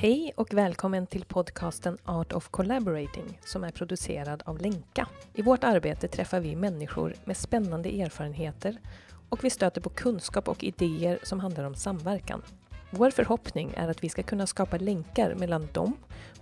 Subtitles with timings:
[0.00, 5.08] Hej och välkommen till podcasten Art of Collaborating som är producerad av Lenka.
[5.34, 8.80] I vårt arbete träffar vi människor med spännande erfarenheter
[9.28, 12.42] och vi stöter på kunskap och idéer som handlar om samverkan.
[12.90, 15.96] Vår förhoppning är att vi ska kunna skapa länkar mellan dem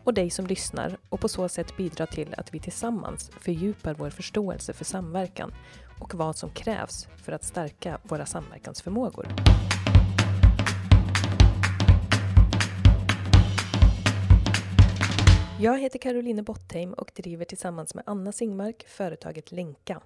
[0.05, 4.11] och dig som lyssnar och på så sätt bidra till att vi tillsammans fördjupar vår
[4.11, 5.53] förståelse för samverkan
[6.01, 9.27] och vad som krävs för att stärka våra samverkansförmågor.
[15.61, 20.01] Jag heter Caroline Bottheim och driver tillsammans med Anna Singmark företaget Lenka.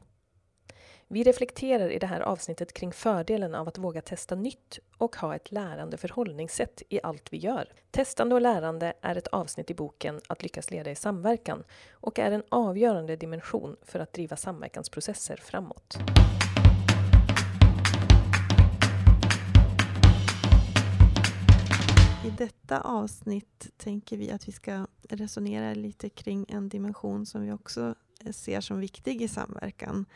[1.08, 5.34] Vi reflekterar i det här avsnittet kring fördelen av att våga testa nytt och ha
[5.34, 7.68] ett lärande förhållningssätt i allt vi gör.
[7.91, 12.30] Testande och lärande är ett avsnitt i boken Att lyckas leda i samverkan och är
[12.32, 15.98] en avgörande dimension för att driva samverkansprocesser framåt.
[22.31, 27.53] I detta avsnitt tänker vi att vi ska resonera lite kring en dimension som vi
[27.53, 30.06] också eh, ser som viktig i samverkan,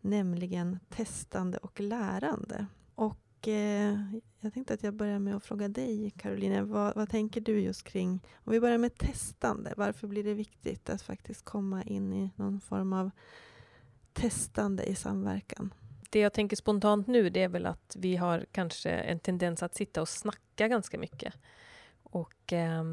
[0.00, 2.66] nämligen testande och lärande.
[2.94, 3.98] Och eh,
[4.40, 7.84] jag tänkte att jag börjar med att fråga dig, Caroline, vad, vad, tänker du just
[7.84, 12.30] kring, om vi börjar med testande, varför blir det viktigt att faktiskt komma in i
[12.36, 13.10] någon form av
[14.12, 15.74] testande i samverkan?
[16.10, 19.74] Det jag tänker spontant nu, det är väl att vi har kanske en tendens att
[19.74, 21.34] sitta och snacka ganska mycket.
[22.12, 22.84] Och eh,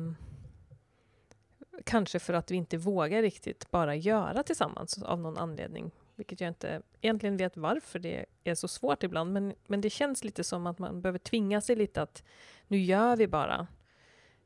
[1.84, 5.92] kanske för att vi inte vågar riktigt bara göra tillsammans av någon anledning.
[6.16, 9.34] Vilket jag inte egentligen vet varför det är så svårt ibland.
[9.34, 12.24] Men, men det känns lite som att man behöver tvinga sig lite att
[12.68, 13.68] nu gör vi bara.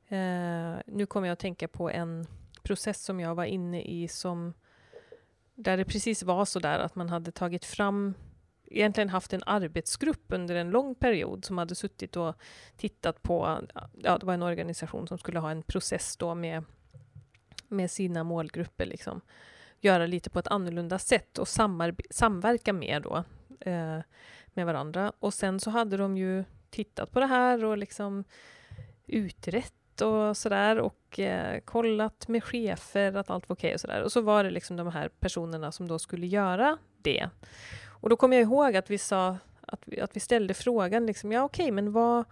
[0.07, 2.27] Eh, nu kommer jag att tänka på en
[2.63, 4.53] process som jag var inne i som
[5.55, 8.13] där det precis var så där att man hade tagit fram
[8.73, 12.35] egentligen haft en arbetsgrupp under en lång period som hade suttit och
[12.77, 13.59] tittat på,
[14.03, 16.63] ja det var en organisation som skulle ha en process då med,
[17.67, 19.22] med sina målgrupper liksom.
[19.79, 21.47] Göra lite på ett annorlunda sätt och
[22.09, 23.23] samverka mer då
[23.59, 24.00] eh,
[24.53, 25.13] med varandra.
[25.19, 28.23] Och sen så hade de ju tittat på det här och liksom
[29.07, 34.01] utrett och sådär och eh, kollat med chefer att allt var okej okay och sådär.
[34.01, 37.29] Och så var det liksom de här personerna som då skulle göra det.
[38.03, 41.31] Och då kommer jag ihåg att vi sa att vi, att vi ställde frågan liksom,
[41.31, 42.25] ja okej, okay, men vad,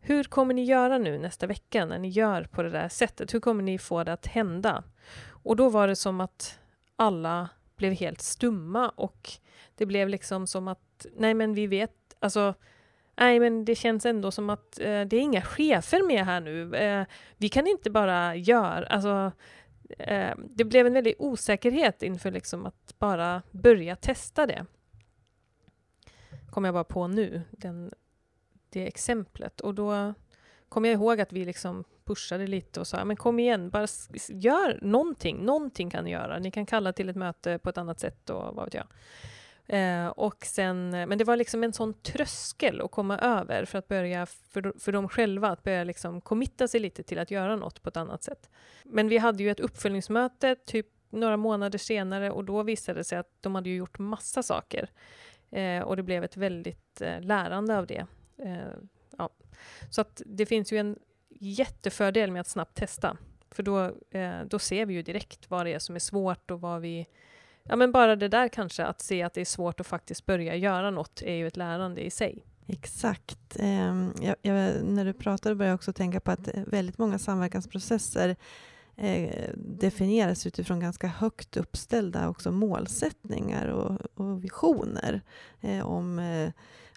[0.00, 3.34] hur kommer ni göra nu nästa vecka när ni gör på det där sättet?
[3.34, 4.84] Hur kommer ni få det att hända?
[5.28, 6.58] Och då var det som att
[6.96, 9.30] alla blev helt stumma och
[9.74, 12.54] det blev liksom som att, nej men vi vet, alltså
[13.16, 16.74] Nej, men det känns ändå som att eh, det är inga chefer med här nu.
[16.74, 19.32] Eh, vi kan inte bara göra, alltså
[19.98, 24.66] eh, det blev en väldig osäkerhet inför liksom att bara börja testa det
[26.52, 27.92] kom jag bara på nu, den,
[28.70, 29.60] det exemplet.
[29.60, 30.14] Och då
[30.68, 33.86] kom jag ihåg att vi liksom pushade lite och sa, men kom igen, bara
[34.28, 36.38] gör någonting, någonting kan ni göra.
[36.38, 38.86] Ni kan kalla till ett möte på ett annat sätt och vad vet jag.
[39.66, 43.88] Eh, och sen, men det var liksom en sån tröskel att komma över för att
[43.88, 47.82] börja, för, för dem själva, att börja liksom committa sig lite till att göra något
[47.82, 48.50] på ett annat sätt.
[48.84, 53.18] Men vi hade ju ett uppföljningsmöte typ några månader senare och då visade det sig
[53.18, 54.90] att de hade gjort massa saker.
[55.52, 58.06] Eh, och det blev ett väldigt eh, lärande av det.
[58.38, 58.56] Eh,
[59.18, 59.30] ja.
[59.90, 60.98] Så att det finns ju en
[61.28, 63.16] jättefördel med att snabbt testa.
[63.50, 66.60] För då, eh, då ser vi ju direkt vad det är som är svårt och
[66.60, 67.06] vad vi...
[67.62, 70.56] Ja men bara det där kanske, att se att det är svårt att faktiskt börja
[70.56, 72.44] göra något, är ju ett lärande i sig.
[72.66, 73.56] Exakt.
[73.58, 77.18] Ehm, jag, jag, när du pratade började jag också tänka på att eh, väldigt många
[77.18, 78.36] samverkansprocesser
[78.96, 85.20] eh, definieras utifrån ganska högt uppställda också målsättningar och, och visioner
[85.60, 86.50] eh, om eh,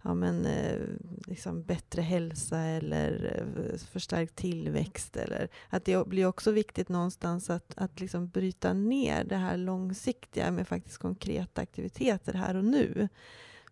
[0.06, 0.80] ja, men, eh,
[1.28, 5.18] liksom bättre hälsa eller eh, förstärkt tillväxt.
[5.18, 10.52] Eller, att det blir också viktigt någonstans att, att liksom bryta ner det här långsiktiga
[10.52, 13.10] med faktiskt konkreta aktiviteter här och nu.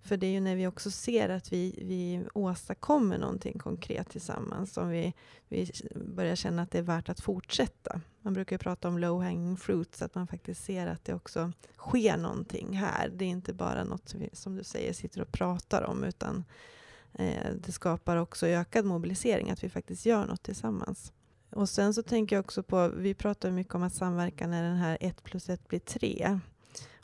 [0.03, 4.74] För det är ju när vi också ser att vi, vi åstadkommer någonting konkret tillsammans
[4.74, 5.13] som vi,
[5.50, 8.01] vi börjar känna att det är värt att fortsätta.
[8.22, 11.51] Man brukar ju prata om low hanging fruits, att man faktiskt ser att det också
[11.78, 13.10] sker någonting här.
[13.10, 16.44] Det är inte bara något som, vi, som du säger sitter och pratar om, utan
[17.13, 21.13] eh, det skapar också ökad mobilisering, att vi faktiskt gör något tillsammans.
[21.50, 24.75] Och sen så tänker jag också på, vi pratar mycket om att samverkan är den
[24.75, 26.39] här ett plus ett blir tre.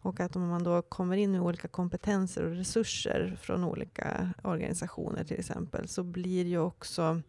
[0.02, 5.24] Och att om man då kommer in med olika kompetenser och resurser från olika organisationer
[5.24, 7.22] till exempel, så blir ju också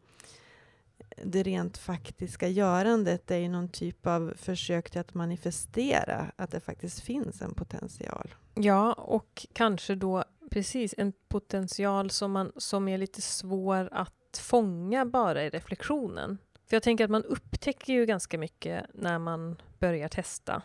[1.25, 6.61] det rent faktiska görandet är ju någon typ av försök till att manifestera att det
[6.61, 8.35] faktiskt finns en potential.
[8.55, 15.07] Ja, och kanske då precis en potential som, man, som är lite svår att fånga
[15.07, 16.39] bara i reflektionen.
[16.67, 20.63] För jag tänker att man upptäcker ju ganska mycket när man börjar testa.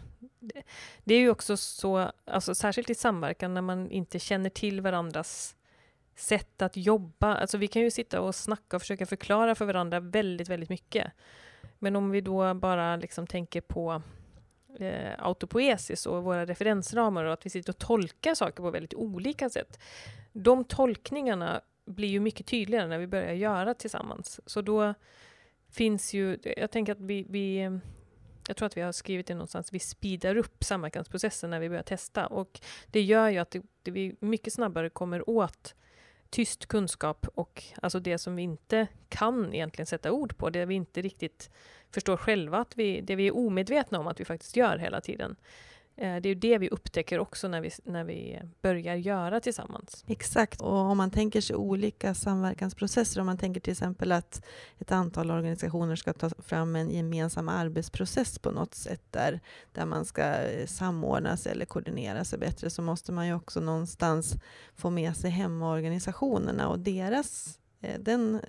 [1.04, 5.56] Det är ju också så, alltså särskilt i samverkan, när man inte känner till varandras
[6.16, 7.36] sätt att jobba.
[7.36, 11.12] Alltså vi kan ju sitta och snacka och försöka förklara för varandra väldigt, väldigt mycket.
[11.80, 14.02] Men om vi då bara liksom tänker på
[14.80, 19.50] eh, autopoesis och våra referensramar och att vi sitter och tolkar saker på väldigt olika
[19.50, 19.80] sätt.
[20.34, 24.40] De tolkningarna blir ju mycket tydligare när vi börjar göra tillsammans.
[24.46, 24.94] Så då
[25.70, 27.80] finns ju, jag tänker att vi, vi
[28.48, 31.84] jag tror att vi har skrivit det någonstans, vi speedar upp samverkansprocessen när vi börjar
[31.84, 35.76] testa och det gör ju att det, det vi mycket snabbare kommer åt
[36.30, 40.76] tyst kunskap och alltså det som vi inte kan egentligen sätta ord på, det vi
[40.76, 41.50] inte riktigt
[41.92, 45.36] förstår själva, att vi, det vi är omedvetna om att vi faktiskt gör hela tiden.
[45.98, 50.04] Eh, det är ju det vi upptäcker också när vi, när vi börjar göra tillsammans.
[50.08, 54.46] Exakt, och om man tänker sig olika samverkansprocesser, om man tänker till exempel att
[54.80, 59.40] ett antal organisationer ska ta fram en gemensam arbetsprocess på något sätt där,
[59.72, 63.60] där man ska eh, samordna sig eller koordinera sig bättre, så måste man ju också
[63.60, 64.36] någonstans
[64.76, 68.42] få med sig hemmaorganisationerna och deras eh, den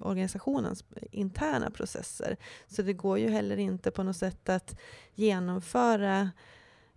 [0.00, 2.36] organisationens interna processer.
[2.66, 4.80] Så det går ju heller inte på något sätt att
[5.14, 6.30] genomföra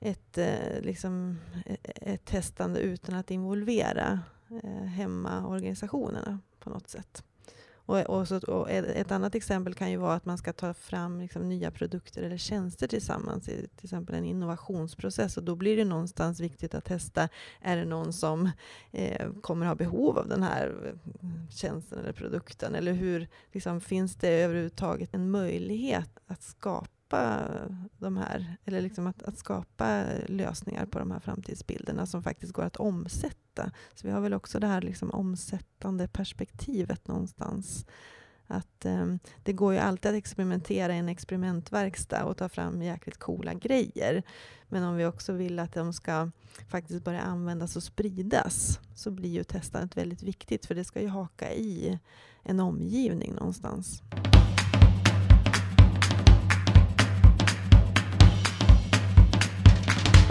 [0.04, 4.20] ett, eh, liksom, e-, e-, ett testande utan att involvera
[4.64, 7.24] eh, hemmaorganisationerna på något sätt.
[7.86, 11.20] Och, och, så, och ett annat exempel kan ju vara att man ska ta fram
[11.20, 15.38] liksom nya produkter eller tjänster tillsammans i till exempel en innovationsprocess.
[15.38, 17.30] Och då blir det någonstans viktigt att testa,
[17.62, 18.50] är det någon som
[18.92, 22.76] eh, kommer ha behov av den här eh, tjänsten eller produkten?
[22.76, 27.50] Eller hur liksom, finns det överhuvudtaget en möjlighet att skapa skapa
[27.98, 32.64] de här, eller liksom att, att, skapa lösningar på de här framtidsbilderna som faktiskt går
[32.64, 33.72] att omsätta.
[33.96, 37.86] Så vi har väl också det här liksom omsättande perspektivet någonstans.
[38.48, 43.18] Att um, Det går ju alltid att experimentera i en experimentverkstad och ta fram jäkligt
[43.18, 44.24] coola grejer.
[44.70, 46.32] Men om vi också vill att de ska
[46.68, 51.08] faktiskt börja användas och spridas så blir ju testandet väldigt viktigt för det ska ju
[51.08, 52.00] haka i
[52.44, 54.02] en omgivning någonstans.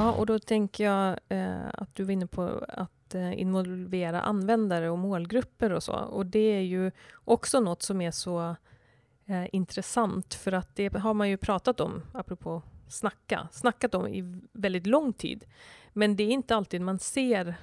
[0.03, 4.91] Ja, och då tänker jag eh, att du var inne på att eh, involvera användare
[4.91, 5.93] och målgrupper och så.
[5.93, 8.57] Och det är ju också något som är så
[9.27, 14.41] eh, intressant, för att det har man ju pratat om, apropå snacka, snackat om i
[14.53, 15.45] väldigt lång tid.
[15.93, 17.55] Men det är inte alltid man ser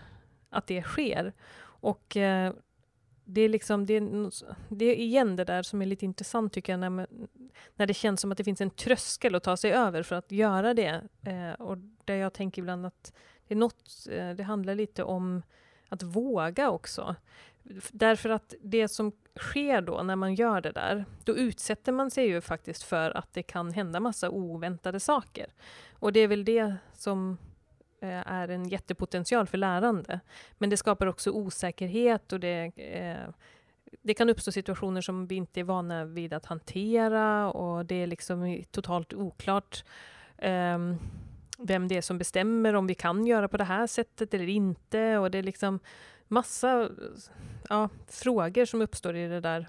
[0.50, 1.34] att det sker.
[1.62, 2.54] Och eh,
[3.32, 4.32] det är liksom, det är,
[4.70, 7.08] det är igen det där som är lite intressant tycker jag, när,
[7.76, 10.32] när det känns som att det finns en tröskel att ta sig över för att
[10.32, 11.02] göra det.
[11.24, 13.14] Eh, och där jag tänker ibland att
[13.48, 15.42] det är något, eh, det handlar lite om
[15.90, 17.16] att våga också.
[17.92, 22.28] Därför att det som sker då när man gör det där, då utsätter man sig
[22.28, 25.54] ju faktiskt för att det kan hända massa oväntade saker.
[25.94, 27.38] Och det är väl det som
[28.02, 30.20] Eh, är en jättepotential för lärande.
[30.58, 33.30] Men det skapar också osäkerhet och det, eh,
[34.02, 38.08] det kan uppstå situationer som vi inte är vana vid att hantera och det är
[38.08, 39.84] liksom totalt oklart
[40.38, 40.78] eh,
[41.58, 45.18] vem det är som bestämmer om vi kan göra på det här sättet eller inte.
[45.18, 45.80] Och det är liksom
[46.28, 46.90] massa
[47.70, 49.68] ja, frågor som uppstår i det där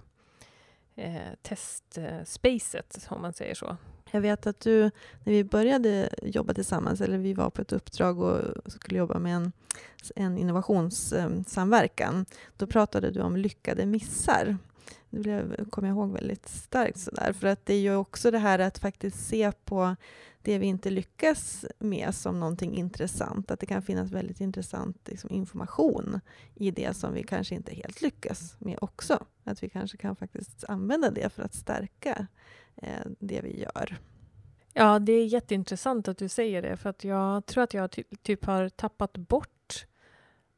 [0.95, 3.76] eh, testspacet, om man säger så.
[4.11, 4.81] Jag vet att du,
[5.25, 9.37] när vi började jobba tillsammans, eller vi var på ett uppdrag och skulle jobba med
[9.37, 9.52] en,
[10.17, 12.26] en innovationssamverkan,
[12.57, 14.57] då pratade du om lyckade missar.
[15.11, 16.99] Det kommer jag ihåg väldigt starkt.
[16.99, 17.33] Sådär.
[17.33, 19.97] För att det är ju också det här att faktiskt se på
[20.43, 23.50] det vi inte lyckas med som någonting intressant.
[23.50, 26.21] Att det kan finnas väldigt intressant liksom, information
[26.55, 29.25] i det som vi kanske inte helt lyckas med också.
[29.45, 32.26] Att vi kanske kan faktiskt använda det för att stärka
[32.76, 33.99] eh, det vi gör.
[34.73, 38.02] Ja, det är jätteintressant att du säger det, för att jag tror att jag ty
[38.23, 39.49] typ har tappat bort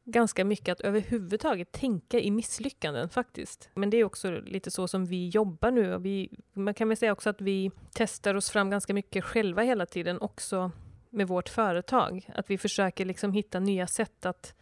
[0.05, 3.71] ganska mycket att överhuvudtaget tänka i misslyckanden faktiskt.
[3.75, 5.99] Men det är också lite så som vi jobbar nu.
[5.99, 9.87] Vi, man kan väl säga också att vi testar oss fram ganska mycket själva hela
[9.87, 10.71] tiden också
[11.11, 12.31] med vårt företag.
[12.35, 14.55] Att vi försöker liksom hitta nya sätt att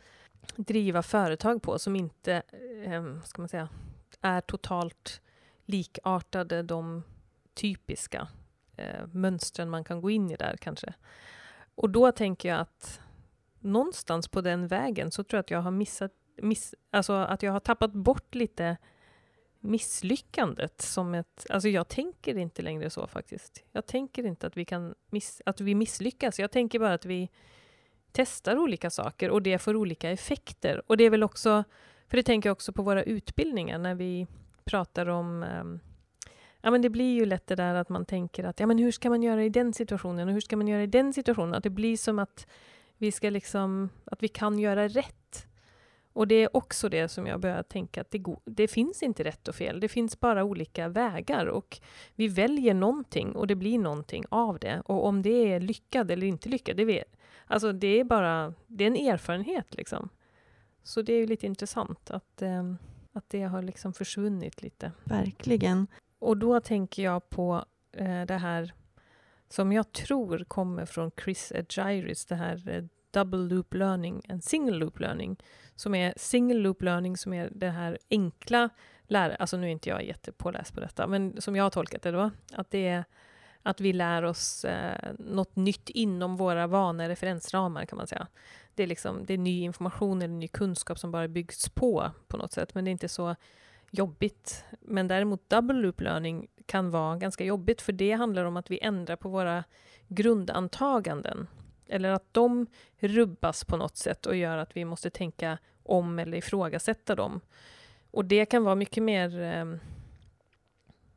[0.57, 2.43] driva företag på som inte
[2.85, 3.69] eh, ska man säga,
[4.21, 5.21] är totalt
[5.67, 7.03] likartade de
[7.55, 8.29] typiska
[8.77, 10.95] eh, mönstren man kan gå in i där kanske.
[11.75, 13.01] Och då tänker jag att
[13.61, 17.53] någonstans på den vägen så tror jag att jag har missat, miss, alltså att jag
[17.53, 18.77] har tappat bort lite
[19.61, 21.47] misslyckandet som ett...
[21.51, 23.65] Alltså jag tänker inte längre så faktiskt.
[23.73, 26.39] Jag tänker inte att vi kan miss, att vi misslyckas.
[26.39, 27.31] Jag tänker bara att vi
[28.13, 30.83] testar olika saker och det får olika effekter.
[30.87, 31.65] Och det är väl också,
[32.09, 34.27] för det tänker jag också på våra utbildningar när vi
[34.65, 35.81] pratar om um,
[36.61, 38.93] ja, men det blir ju lätt det där att man tänker att ja, men hur
[38.93, 41.55] ska man göra i den situationen och hur ska man göra i den situationen?
[41.55, 42.47] Att det blir som att
[43.01, 45.47] vi ska liksom, att vi kan göra rätt.
[46.13, 49.49] Och det är också det som jag börjar tänka att det, det finns inte rätt
[49.49, 49.81] och fel.
[49.81, 51.81] Det finns bara olika vägar och
[52.15, 54.83] vi väljer någonting och det blir någonting av det.
[54.85, 57.17] Och om det är lyckad eller inte lyckad, det vet
[57.51, 60.09] Alltså det är bara, det är en erfarenhet liksom.
[60.83, 62.75] Så det är ju lite intressant att, eh,
[63.13, 64.93] att det har liksom försvunnit lite.
[65.05, 65.87] Verkligen.
[66.19, 68.75] Och då tänker jag på eh, det här
[69.51, 74.77] som jag tror kommer från Chris Agiris, det här eh, double loop learning and single
[74.77, 75.37] loop learning.
[75.75, 78.69] Som är single loop learning som är det här enkla
[79.03, 82.11] lära, alltså nu är inte jag jättepåläst på detta, men som jag har tolkat det
[82.11, 83.05] då, att det är
[83.63, 88.27] att vi lär oss eh, något nytt inom våra vana referensramar kan man säga.
[88.75, 92.37] Det är, liksom, det är ny information eller ny kunskap som bara byggs på på
[92.37, 93.37] något sätt, men det är inte så
[93.91, 94.65] jobbigt.
[94.81, 98.79] Men däremot double loop learning kan vara ganska jobbigt, för det handlar om att vi
[98.83, 99.65] ändrar på våra
[100.09, 101.49] grundantaganden.
[101.87, 102.67] Eller att de
[102.99, 107.41] rubbas på något sätt och gör att vi måste tänka om eller ifrågasätta dem.
[108.11, 109.41] Och det kan vara mycket mer...
[109.41, 109.79] Ehm,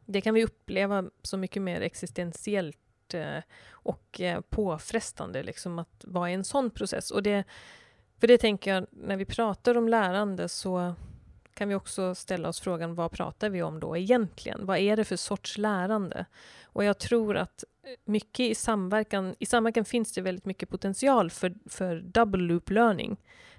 [0.06, 6.32] det kan vi uppleva som mycket mer existentiellt eh, och eh, påfrestande, liksom att vara
[6.32, 7.12] i en sån process.
[7.12, 7.44] Och det,
[8.20, 10.96] för det tänker jag, när vi pratar om lärande så
[11.54, 14.66] kan vi också ställa oss frågan vad pratar vi om då egentligen?
[14.66, 16.26] Vad är det för sorts lärande?
[16.64, 21.30] Och jag tror att eh, mycket i samverkan, i samverkan finns det väldigt mycket potential
[21.30, 23.18] för, för double loop learning.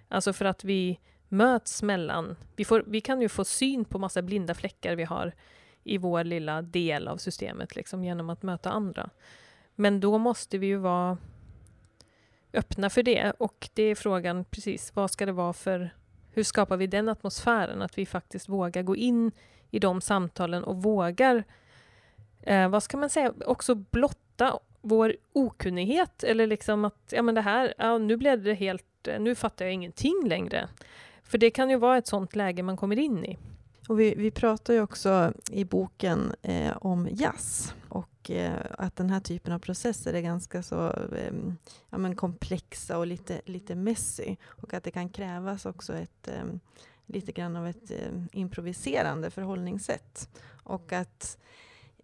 [0.08, 4.22] Alltså för att vi möts mellan, vi, får, vi kan ju få syn på massa
[4.22, 5.32] blinda fläckar vi har
[5.84, 9.10] i vår lilla del av systemet liksom, genom att möta andra.
[9.74, 11.18] Men då måste vi ju vara
[12.52, 15.90] öppna för det och det är frågan precis, vad ska det vara för
[16.34, 17.82] hur skapar vi den atmosfären?
[17.82, 19.32] Att vi faktiskt vågar gå in
[19.70, 21.44] i de samtalen och vågar,
[22.42, 26.24] eh, vad ska man säga, också blotta vår okunnighet.
[26.24, 29.64] Eller liksom att, ja men det här, ja, nu blev det helt, eh, nu fattar
[29.64, 30.68] jag ingenting längre.
[31.22, 33.38] För det kan ju vara ett sånt läge man kommer in i.
[33.88, 39.10] Och vi, vi pratar ju också i boken eh, om jazz och eh, att den
[39.10, 41.32] här typen av processer är ganska så eh,
[41.90, 44.36] ja, men komplexa och lite, lite messy.
[44.46, 46.60] Och att det kan krävas också ett ehm,
[47.06, 50.28] lite grann av ett ehm, improviserande förhållningssätt.
[50.62, 51.38] Och att,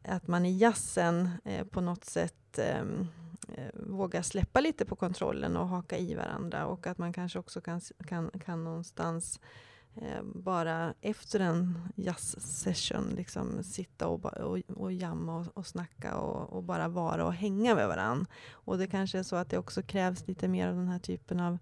[0.05, 3.09] att man i jazzen eh, på något sätt ehm,
[3.49, 6.67] eh, vågar släppa lite på kontrollen och haka i varandra.
[6.67, 9.51] Och att man kanske också kan, kan, kan någonstans Eh,
[9.97, 16.53] Eh, bara efter en jazzsession, liksom sitta och, och, och jamma och, och snacka och,
[16.53, 18.27] och, bara vara och hänga med varandra.
[18.51, 21.41] Och det kanske är så att det också krävs lite mer av den här typen
[21.41, 21.59] av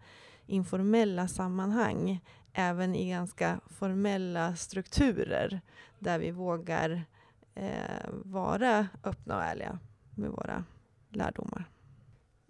[0.47, 2.21] informella sammanhang,
[2.53, 5.61] även i ganska formella strukturer,
[5.99, 7.03] där vi vågar
[7.55, 9.79] eh, vara öppna och ärliga
[10.15, 10.65] med våra
[11.09, 11.71] lärdomar.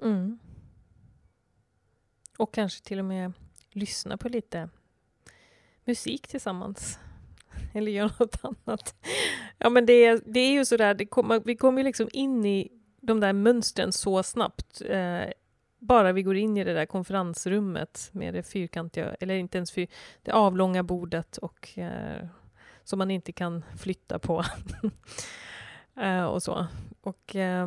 [0.03, 0.39] Mm.
[2.39, 3.33] Och kanske till och med
[3.71, 4.69] lyssna på lite
[5.89, 6.99] musik tillsammans.
[7.75, 8.95] Eller göra något annat.
[9.59, 12.45] Ja, men det, är, det är ju sådär, det kom, vi kommer ju liksom in
[12.45, 14.83] i de där mönstren så snabbt.
[14.89, 15.23] Eh,
[15.79, 19.87] bara vi går in i det där konferensrummet med det fyrkantiga, eller inte ens fyr,
[20.23, 22.27] det avlånga bordet och eh,
[22.85, 24.45] som man inte kan flytta på.
[26.01, 26.67] eh, och så.
[27.01, 27.67] Och eh,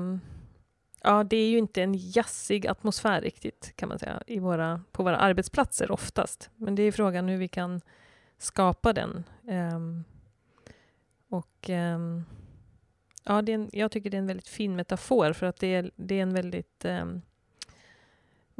[1.03, 5.03] ja, det är ju inte en jazzig atmosfär riktigt, kan man säga, i våra, på
[5.03, 6.49] våra arbetsplatser oftast.
[6.55, 7.81] Men det är frågan hur vi kan
[8.41, 9.23] skapa den.
[9.47, 10.03] Um,
[11.29, 12.25] och um,
[13.23, 15.75] ja, det är en, jag tycker det är en väldigt fin metafor för att det
[15.75, 17.21] är, det är en väldigt um,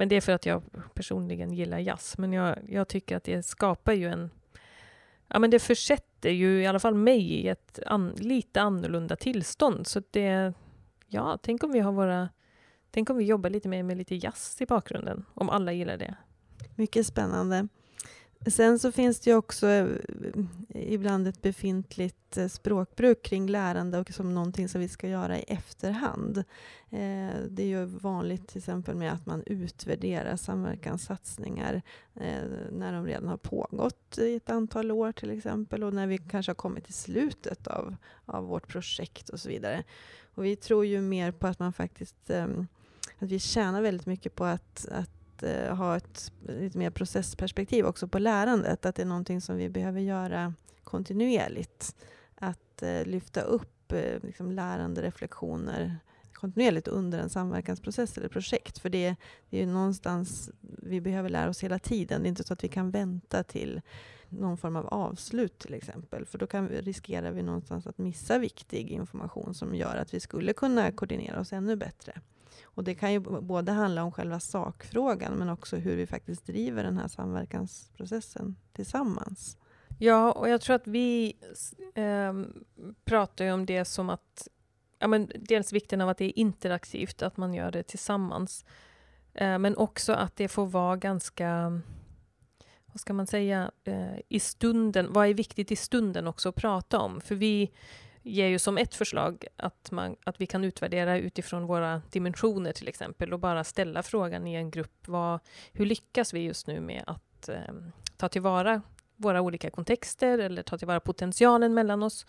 [0.02, 2.18] men det är för att jag personligen gillar jazz.
[2.18, 4.30] Men jag, jag tycker att det skapar ju en...
[5.28, 9.88] Ja, men det försätter ju i alla fall mig i ett an, lite annorlunda tillstånd.
[9.88, 10.54] Så det...
[11.08, 12.30] Ja, tänk om vi har våra...
[12.92, 15.26] Tänk om vi jobbar lite mer med lite jazz i bakgrunden.
[15.34, 16.16] Om alla gillar det.
[16.76, 17.68] Mycket spännande.
[18.46, 19.88] Sen så finns det ju också eh,
[20.70, 25.44] ibland ett befintligt eh, språkbruk kring lärande och som någonting som vi ska göra i
[25.48, 26.38] efterhand.
[26.90, 31.82] Eh, det är ju vanligt till exempel med att man utvärderar samverkanssatsningar
[32.72, 36.50] när de redan har pågått i ett antal år till exempel och när vi kanske
[36.50, 37.96] har kommit till slutet av,
[38.26, 39.84] av vårt projekt och så vidare.
[40.36, 42.68] Och vi tror ju mer på att man faktiskt ehm,
[43.20, 44.88] att vi tjänar väldigt mycket på att,
[45.44, 48.86] att eh, ha ett lite mer processperspektiv också på lärandet.
[48.86, 51.96] Att det är någonting som vi behöver göra kontinuerligt.
[52.36, 55.98] Att eh, lyfta upp eh, liksom lärande reflektioner
[56.34, 58.80] kontinuerligt under en samverkansprocess eller projekt.
[58.80, 59.16] För det,
[59.50, 62.22] det är ju någonstans, vi behöver lära oss hela tiden.
[62.22, 63.82] Det är inte så att vi kan vänta till
[64.30, 66.26] någon form av avslut till exempel.
[66.26, 70.20] För då kan vi, riskerar vi någonstans att missa viktig information som gör att vi
[70.20, 72.22] skulle kunna koordinera oss ännu bättre.
[72.63, 76.84] Och det kan ju både handla om själva sakfrågan men också hur vi faktiskt driver
[76.84, 79.58] den här samverkansprocessen tillsammans.
[80.00, 81.38] Ja, och jag tror att vi
[81.96, 82.34] eh,
[83.05, 84.48] pratar ju om det som att
[85.00, 88.65] ja, men dels vikten av att det är interaktivt, att man gör det tillsammans.
[89.34, 91.81] Eh, men också att det får vara ganska,
[92.86, 97.00] vad ska man säga, eh, i stunden, vad är viktigt i stunden också att prata
[97.00, 97.22] om?
[97.22, 97.72] För vi
[98.24, 102.88] ger ju som ett förslag att, man, att vi kan utvärdera utifrån våra dimensioner till
[102.88, 105.40] exempel och bara ställa frågan i en grupp, vad,
[105.74, 107.74] hur lyckas vi just nu med att eh,
[108.18, 108.82] ta tillvara
[109.16, 112.25] våra olika kontexter eller ta tillvara potentialen mellan oss?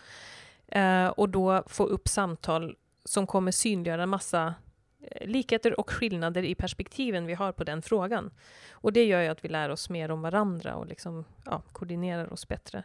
[0.69, 4.55] Eh, och då få upp samtal som kommer synliggöra massa
[5.01, 8.31] eh, likheter och skillnader i perspektiven vi har på den frågan.
[8.71, 12.33] Och det gör ju att vi lär oss mer om varandra och liksom, ja, koordinerar
[12.33, 12.85] oss bättre.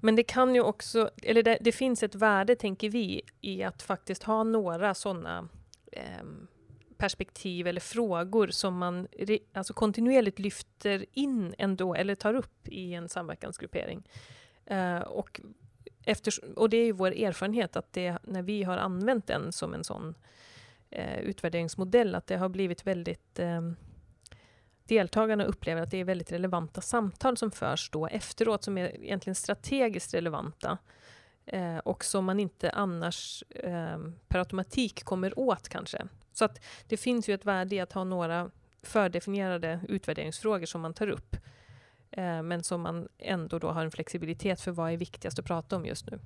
[0.00, 3.82] Men det kan ju också, eller det, det finns ett värde, tänker vi, i att
[3.82, 5.48] faktiskt ha några sådana
[5.92, 6.24] eh,
[6.96, 9.08] perspektiv eller frågor som man
[9.52, 14.08] alltså kontinuerligt lyfter in ändå, eller tar upp i en samverkansgruppering.
[14.66, 15.40] Eh, och,
[16.04, 19.74] efter, och det är ju vår erfarenhet att det, när vi har använt den som
[19.74, 20.14] en sån
[20.90, 23.60] eh, utvärderingsmodell, att det har blivit väldigt eh,
[24.88, 29.34] deltagarna upplever att det är väldigt relevanta samtal som förs då efteråt, som är egentligen
[29.34, 30.78] strategiskt relevanta
[31.46, 36.08] eh, och som man inte annars eh, per automatik kommer åt kanske.
[36.32, 38.50] Så att det finns ju ett värde i att ha några
[38.82, 41.36] fördefinierade utvärderingsfrågor som man tar upp,
[42.10, 45.76] eh, men som man ändå då har en flexibilitet för vad är viktigast att prata
[45.76, 46.18] om just nu.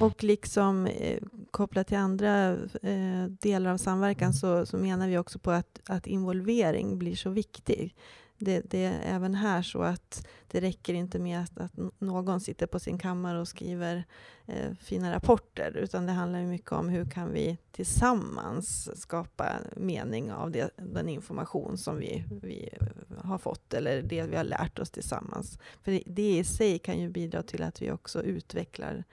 [0.00, 1.22] Och liksom eh,
[1.56, 6.06] kopplat till andra eh, delar av samverkan så, så, menar vi också på att, att
[6.06, 7.96] involvering blir så viktig.
[8.38, 12.66] Det, det, är även här så att det räcker inte med att, att någon sitter
[12.66, 14.04] på sin kammare och skriver
[14.46, 20.50] eh, fina rapporter, utan det handlar mycket om hur kan vi tillsammans skapa mening av
[20.50, 22.70] det, den information som vi, vi
[23.18, 25.58] har fått, eller det vi har lärt oss tillsammans.
[25.82, 29.04] För det, det i sig kan ju bidra till att vi också utvecklar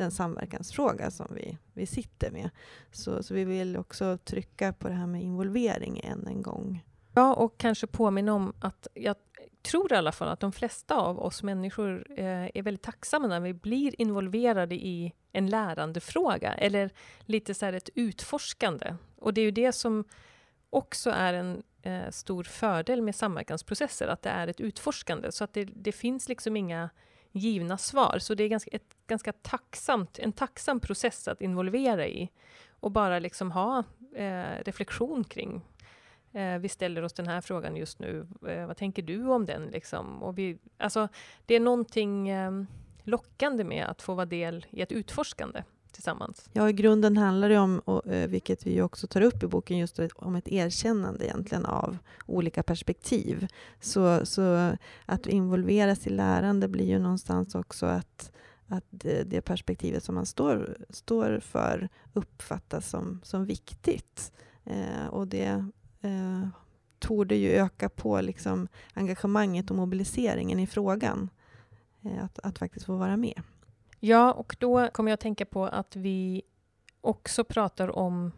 [0.00, 2.50] den samverkansfråga som vi, vi sitter med.
[2.92, 6.84] Så, så vi vill också trycka på det här med involvering än en gång.
[7.14, 9.16] Ja, och kanske påminna om att jag
[9.62, 13.40] tror i alla fall att de flesta av oss människor eh, är väldigt tacksamma när
[13.40, 18.94] vi blir involverade i en lärandefråga, eller lite så här ett utforskande.
[19.16, 20.04] Och det är ju det som
[20.70, 25.52] också är en eh, stor fördel med samverkansprocesser, att det är ett utforskande, så att
[25.52, 26.90] det, det finns liksom inga
[27.32, 28.18] givna svar.
[28.18, 32.30] Så det är ganska, ett ganska tacksamt, en tacksam process att involvera i
[32.80, 35.62] och bara liksom ha eh, reflektion kring.
[36.32, 38.26] Eh, vi ställer oss den här frågan just nu.
[38.48, 39.66] Eh, vad tänker du om den?
[39.66, 40.22] Liksom?
[40.22, 41.08] Och vi, alltså,
[41.46, 42.62] det är någonting eh,
[43.04, 46.48] lockande med att få vara del i ett utforskande tillsammans?
[46.52, 49.78] Ja, i grunden handlar det om, och, eh, vilket vi också tar upp i boken,
[49.78, 53.46] just om ett erkännande egentligen av olika perspektiv.
[53.80, 54.72] Så, så
[55.06, 58.32] att involveras i lärande blir ju någonstans också att
[58.70, 64.32] att det, det perspektivet som man står, står för uppfattas som, som viktigt.
[64.64, 65.64] Eh, och det
[66.00, 66.48] eh,
[66.98, 71.30] torde ju öka på liksom engagemanget och mobiliseringen i frågan.
[72.02, 73.42] Eh, att, att faktiskt få vara med.
[74.00, 76.42] Ja, och då kommer jag att tänka på att vi
[77.00, 78.32] också pratar om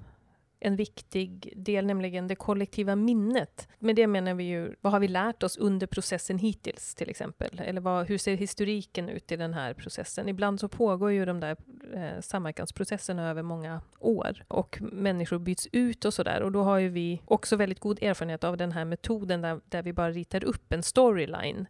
[0.64, 3.68] en viktig del, nämligen det kollektiva minnet.
[3.78, 7.60] Med det menar vi ju, vad har vi lärt oss under processen hittills, till exempel?
[7.64, 10.28] Eller vad, hur ser historiken ut i den här processen?
[10.28, 11.56] Ibland så pågår ju de där
[11.94, 16.42] eh, samverkansprocesserna över många år och människor byts ut och sådär.
[16.42, 19.82] Och då har ju vi också väldigt god erfarenhet av den här metoden där, där
[19.82, 21.66] vi bara ritar upp en storyline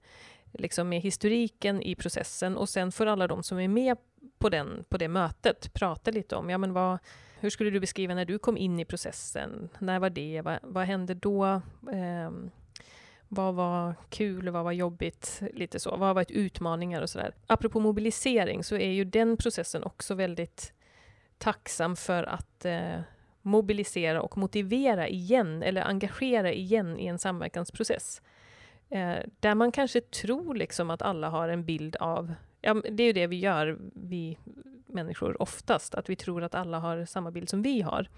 [0.52, 3.96] liksom med historiken i processen och sen får alla de som är med
[4.38, 6.98] på, den, på det mötet prata lite om, ja men vad,
[7.40, 9.68] hur skulle du beskriva när du kom in i processen?
[9.78, 10.40] När var det?
[10.44, 11.46] Vad, vad hände då?
[11.92, 12.30] Eh,
[13.28, 14.50] vad var kul?
[14.50, 15.42] Vad var jobbigt?
[15.52, 15.90] Lite så.
[15.90, 17.34] Vad har varit utmaningar och sådär?
[17.46, 20.72] Apropå mobilisering så är ju den processen också väldigt
[21.38, 23.00] tacksam för att eh,
[23.42, 28.22] mobilisera och motivera igen, eller engagera igen i en samverkansprocess.
[28.92, 32.34] Eh, där man kanske tror liksom att alla har en bild av...
[32.60, 34.38] Ja, det är ju det vi gör, vi
[34.86, 35.94] människor, oftast.
[35.94, 38.08] Att vi tror att alla har samma bild som vi har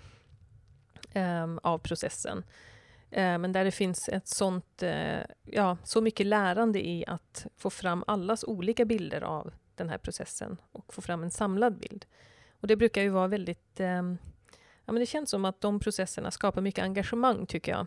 [1.13, 2.45] eh, av processen.
[3.11, 7.71] Eh, men där det finns ett sånt, eh, ja, så mycket lärande i att få
[7.71, 12.07] fram allas olika bilder av den här processen och få fram en samlad bild.
[12.61, 14.19] Och det brukar ju vara väldigt ehm,
[14.85, 17.87] ja, men det känns som att de processerna skapar mycket engagemang tycker jag.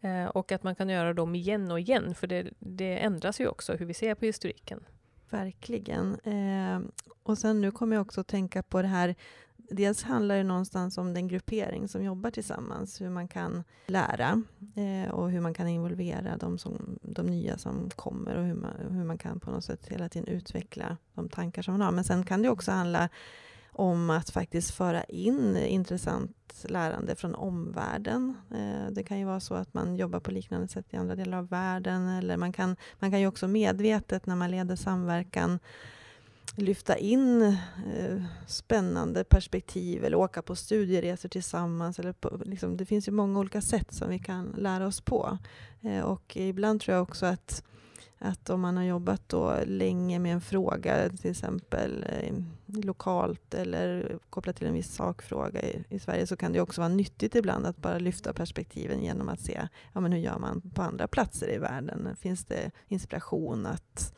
[0.00, 3.48] Eh, och att man kan göra dem igen och igen, för det, det ändras ju
[3.48, 4.84] också hur vi ser på historiken.
[5.30, 6.14] Verkligen.
[6.20, 6.80] Eh,
[7.22, 9.14] och sen nu kommer jag också att tänka på det här
[9.70, 14.42] Dels handlar det någonstans om den gruppering som jobbar tillsammans, hur man kan lära
[14.74, 18.72] eh, och hur man kan involvera de, som, de nya som kommer och hur man,
[18.90, 21.92] hur man kan på något sätt hela tiden utveckla de tankar som man har.
[21.92, 23.08] Men sen kan det också handla
[23.78, 28.34] om att faktiskt föra in intressant lärande från omvärlden.
[28.50, 31.38] Eh, det kan ju vara så att man jobbar på liknande sätt i andra delar
[31.38, 32.08] av världen.
[32.08, 35.58] Eller man kan, man kan ju också medvetet när man leder samverkan
[36.56, 41.98] lyfta in eh, spännande perspektiv eller åka på studieresor tillsammans.
[41.98, 45.38] Eller på, liksom, det finns ju många olika sätt som vi kan lära oss på.
[45.80, 47.64] Eh, och ibland tror jag också att,
[48.18, 52.34] att om man har jobbat då länge med en fråga, till exempel eh,
[52.68, 56.88] lokalt eller kopplat till en viss sakfråga i, i, Sverige, så kan det också vara
[56.88, 60.82] nyttigt ibland att bara lyfta perspektiven genom att se ja, men hur gör man på
[60.82, 62.16] andra platser i världen.
[62.16, 64.14] Finns det inspiration att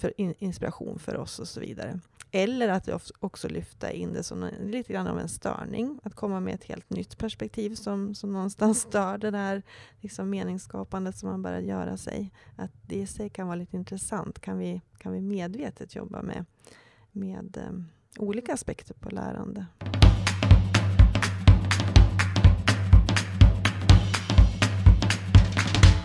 [0.00, 2.00] för inspiration för oss och så vidare.
[2.32, 6.00] Eller att också lyfta in det som lite grann av en störning.
[6.02, 9.62] Att komma med ett helt nytt perspektiv som, som någonstans stör det där
[10.00, 12.32] liksom meningsskapandet som man börjar göra sig.
[12.56, 14.40] Att det i sig kan vara lite intressant.
[14.40, 16.44] Kan vi, kan vi medvetet jobba med,
[17.12, 17.72] med eh,
[18.18, 19.66] olika aspekter på lärande.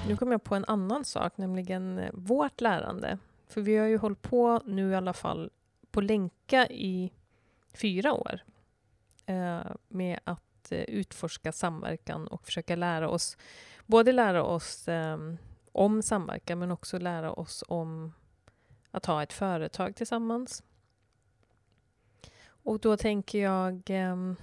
[0.08, 3.18] Nu kom jag på en annan sak, nämligen eh, vårt lärande.
[3.48, 5.52] För vi har ju hållit på nu i alla fall
[5.92, 7.14] på länka i
[7.74, 8.40] fyra år
[9.26, 13.38] eh, med att eh, utforska samverkan och försöka lära oss,
[13.86, 15.18] både lära oss eh,
[15.72, 18.14] om samverkan men också lära oss om
[18.92, 20.64] att ha ett företag tillsammans.
[22.66, 24.36] Och då tänker jag ehm,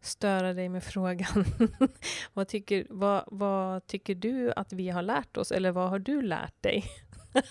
[0.00, 1.44] störa dig med frågan.
[2.32, 6.22] vad, tycker, vad, vad tycker du att vi har lärt oss, eller vad har du
[6.22, 6.84] lärt dig?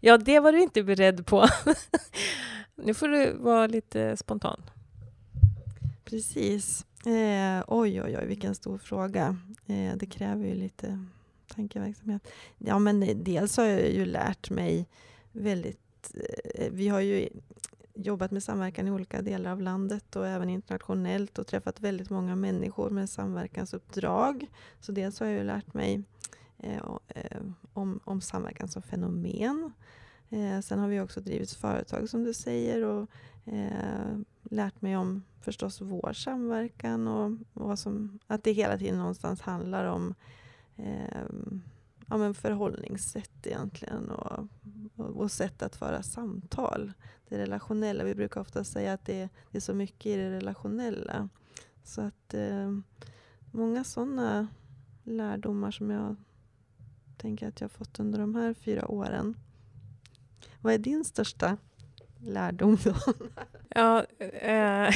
[0.00, 1.46] ja, det var du inte beredd på.
[2.74, 4.62] nu får du vara lite spontan.
[6.04, 6.86] Precis.
[7.06, 9.36] Eh, oj, oj, oj, vilken stor fråga.
[9.66, 11.06] Eh, det kräver ju lite
[11.48, 12.28] tankeverksamhet.
[12.58, 14.88] Ja, men eh, dels har jag ju lärt mig
[15.32, 15.89] väldigt...
[16.54, 17.28] Eh, vi har ju
[17.94, 22.36] jobbat med samverkan i olika delar av landet och även internationellt och träffat väldigt många
[22.36, 24.46] människor med samverkansuppdrag.
[24.80, 26.02] Så dels har jag ju lärt mig
[26.58, 29.72] eh, eh, om, om samverkan som fenomen.
[30.30, 33.10] Eh, sen har vi också drivit företag som du säger och
[33.44, 39.40] eh, lärt mig om förstås vår samverkan och, och som, att det hela tiden någonstans
[39.40, 40.14] handlar om
[40.76, 41.26] eh,
[42.10, 44.46] ja, men förhållningssätt egentligen och,
[44.96, 46.92] och, och, sätt att föra samtal.
[47.28, 48.04] Det relationella.
[48.04, 51.28] Vi brukar ofta säga att det, det är så mycket i det relationella.
[51.84, 52.78] Så att eh,
[53.52, 54.48] många sådana
[55.04, 56.16] lärdomar som jag
[57.16, 59.36] tänker att jag fått under de här fyra åren.
[60.60, 61.56] Vad är din största
[62.20, 62.94] lärdom då?
[63.68, 64.94] Ja, eh,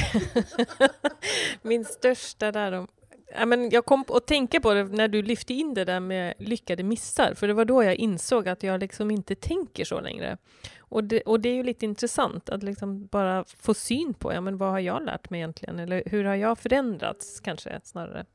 [1.61, 2.87] min största lärdom
[3.33, 6.33] Ja, men jag kom att tänka på det när du lyfte in det där med
[6.37, 10.37] lyckade missar, för det var då jag insåg att jag liksom inte tänker så längre.
[10.79, 14.41] Och det, och det är ju lite intressant att liksom bara få syn på, ja
[14.41, 15.79] men vad har jag lärt mig egentligen?
[15.79, 18.25] Eller hur har jag förändrats, kanske snarare?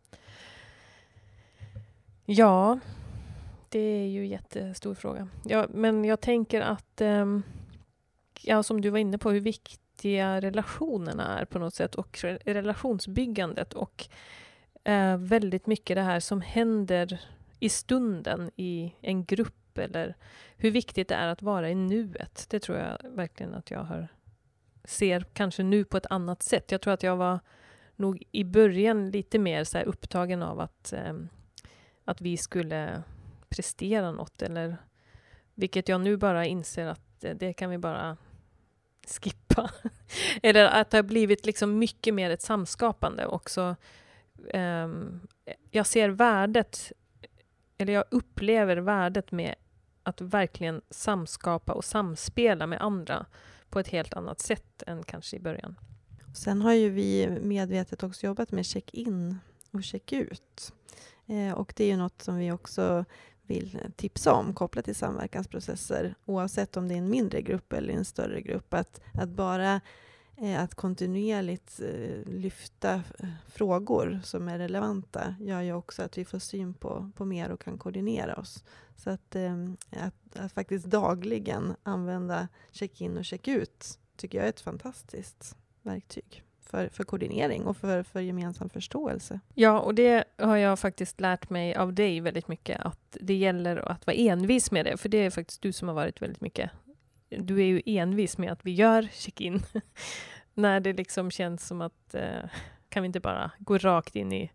[2.26, 2.78] Ja,
[3.68, 5.28] det är ju en jättestor fråga.
[5.44, 7.42] Ja, men jag tänker att, um,
[8.42, 13.72] ja, som du var inne på, hur viktiga relationerna är på något sätt och relationsbyggandet
[13.72, 14.08] och
[14.84, 17.20] eh, väldigt mycket det här som händer
[17.60, 20.14] i stunden i en grupp eller
[20.56, 22.46] hur viktigt det är att vara i nuet.
[22.50, 24.08] Det tror jag verkligen att jag har,
[24.84, 26.72] ser kanske nu på ett annat sätt.
[26.72, 27.40] Jag tror att jag var
[27.96, 31.14] nog i början lite mer så upptagen av att, eh,
[32.04, 33.02] att vi skulle
[33.48, 34.76] prestera något eller
[35.54, 38.16] vilket jag nu bara inser att eh, det kan vi bara
[39.06, 39.70] skippa.
[40.42, 43.76] eller att det har blivit liksom mycket mer ett samskapande också.
[44.54, 45.20] Um,
[45.70, 46.92] jag ser värdet,
[47.78, 49.54] eller jag upplever värdet med
[50.02, 53.26] att verkligen samskapa och samspela med andra
[53.70, 55.76] på ett helt annat sätt än kanske i början.
[56.34, 59.38] Sen har ju vi medvetet också jobbat med check-in
[59.70, 60.72] och check-ut.
[61.26, 63.04] Eh, och det är ju något som vi också
[63.42, 68.04] vill tipsa om kopplat till samverkansprocesser, oavsett om det är en mindre grupp eller en
[68.04, 68.74] större grupp.
[68.74, 69.80] Att, att bara
[70.42, 76.24] Eh, att kontinuerligt eh, lyfta eh, frågor som är relevanta gör ju också att vi
[76.24, 78.64] får syn på, på mer och kan koordinera oss.
[78.96, 79.36] Så att,
[79.90, 86.88] att, att faktiskt dagligen använda check-in och check-ut tycker jag är ett fantastiskt verktyg för,
[86.88, 89.40] för koordinering och för, för gemensam förståelse.
[89.54, 93.76] Ja, och det har jag faktiskt lärt mig av dig väldigt mycket, att det gäller
[93.76, 96.70] att vara envis med det, för det är faktiskt du som har varit väldigt mycket
[97.30, 99.62] du är ju envis med att vi gör check-in.
[100.54, 102.50] När det liksom känns som att eh,
[102.88, 104.50] kan vi inte bara gå rakt in i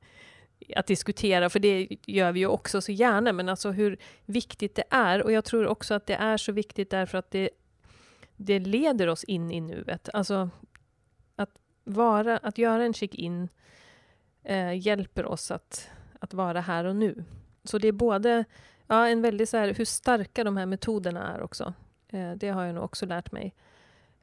[0.75, 4.83] att diskutera, för det gör vi ju också så gärna, men alltså hur viktigt det
[4.89, 5.23] är.
[5.23, 7.49] Och jag tror också att det är så viktigt därför att det,
[8.35, 10.09] det leder oss in i nuet.
[10.13, 10.49] Alltså
[11.35, 11.49] att,
[11.83, 13.49] vara, att göra en check-in
[14.43, 17.23] eh, hjälper oss att, att vara här och nu.
[17.63, 18.45] Så det är både
[18.87, 21.73] ja, en väldigt så här, hur starka de här metoderna är också.
[22.15, 23.53] Eh, det har jag nog också lärt mig.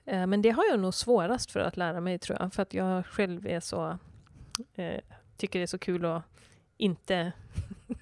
[0.05, 2.53] Eh, men det har jag nog svårast för att lära mig, tror jag.
[2.53, 3.99] För att jag själv är så...
[4.75, 5.01] Eh,
[5.37, 6.23] tycker det är så kul att
[6.77, 7.33] inte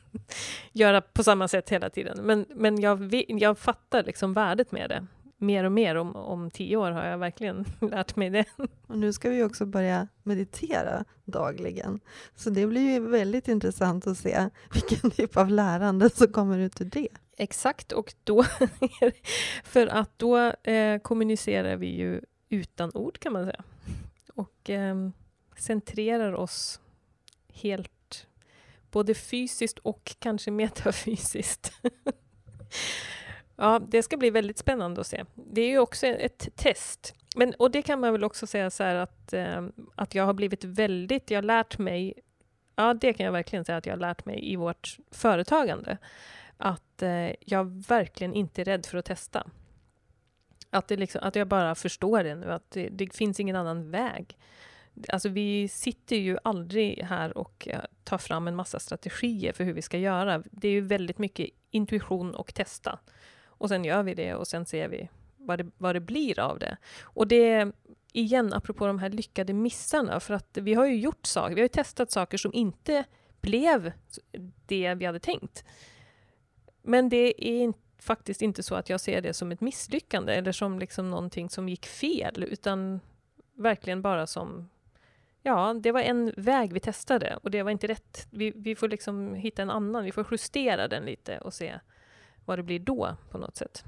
[0.72, 2.18] göra på samma sätt hela tiden.
[2.22, 5.06] Men, men jag, jag fattar liksom värdet med det.
[5.36, 5.94] Mer och mer.
[5.94, 8.44] Om, om tio år har jag verkligen lärt mig det.
[8.86, 12.00] Och nu ska vi också börja meditera dagligen.
[12.34, 16.80] Så det blir ju väldigt intressant att se vilken typ av lärande som kommer ut
[16.80, 17.08] ur det.
[17.40, 18.44] Exakt, och då...
[19.64, 23.62] för att då eh, kommunicerar vi ju utan ord, kan man säga.
[24.34, 25.08] Och eh,
[25.56, 26.80] centrerar oss
[27.52, 28.26] helt,
[28.90, 31.72] både fysiskt och kanske metafysiskt.
[33.56, 35.24] ja, det ska bli väldigt spännande att se.
[35.34, 37.14] Det är ju också ett test.
[37.36, 40.34] Men, och det kan man väl också säga så här att, eh, att jag har
[40.34, 42.14] blivit väldigt, jag har lärt mig,
[42.76, 45.98] ja det kan jag verkligen säga att jag har lärt mig i vårt företagande
[46.60, 49.46] att eh, jag verkligen inte är rädd för att testa.
[50.70, 53.90] Att, det liksom, att jag bara förstår det nu, att det, det, finns ingen annan
[53.90, 54.38] väg.
[55.08, 59.72] Alltså vi sitter ju aldrig här och eh, tar fram en massa strategier för hur
[59.72, 60.42] vi ska göra.
[60.50, 62.98] Det är ju väldigt mycket intuition och testa.
[63.46, 66.58] Och sen gör vi det och sen ser vi vad det, vad det blir av
[66.58, 66.76] det.
[67.02, 67.72] Och det,
[68.12, 71.64] igen, apropå de här lyckade missarna, för att vi har ju gjort saker, vi har
[71.64, 73.04] ju testat saker som inte
[73.40, 73.92] blev
[74.66, 75.64] det vi hade tänkt.
[76.82, 80.52] Men det är in, faktiskt inte så att jag ser det som ett misslyckande eller
[80.52, 83.00] som liksom någonting som gick fel, utan
[83.54, 84.68] verkligen bara som
[85.42, 88.26] Ja, det var en väg vi testade och det var inte rätt.
[88.30, 91.80] Vi, vi får liksom hitta en annan, vi får justera den lite och se
[92.44, 93.84] vad det blir då på något sätt.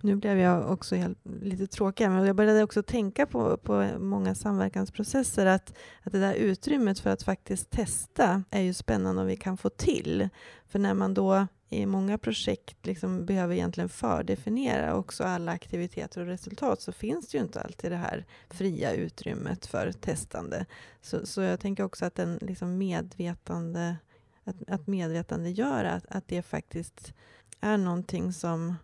[0.00, 4.34] Nu blev jag också helt, lite tråkig, men jag började också tänka på, på många
[4.34, 9.36] samverkansprocesser, att, att det där utrymmet för att faktiskt testa är ju spännande om vi
[9.36, 10.28] kan få till.
[10.66, 16.26] För när man då i många projekt liksom behöver egentligen fördefiniera också alla aktiviteter och
[16.26, 20.66] resultat så finns det ju inte alltid det här fria utrymmet för testande.
[21.00, 23.96] Så, så jag tänker också att en liksom medvetande,
[24.44, 27.14] att, att medvetandegöra att, att det faktiskt
[27.60, 28.74] är någonting som,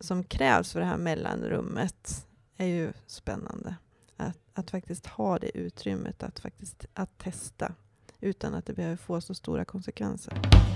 [0.00, 3.76] som krävs för det här mellanrummet är ju spännande.
[4.16, 7.74] Att, att faktiskt ha det utrymmet att faktiskt att testa
[8.20, 10.75] utan att det behöver få så stora konsekvenser.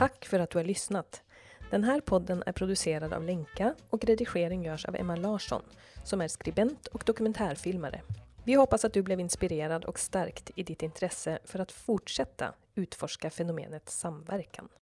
[0.00, 1.22] Tack för att du har lyssnat.
[1.70, 5.62] Den här podden är producerad av Lenka och redigering görs av Emma Larsson
[6.04, 8.02] som är skribent och dokumentärfilmare.
[8.44, 13.30] Vi hoppas att du blev inspirerad och stärkt i ditt intresse för att fortsätta utforska
[13.30, 14.68] fenomenet samverkan.